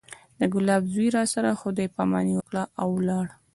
[0.39, 3.25] د ګلاب زوى راسره خداى پاماني وکړه او ولاړ.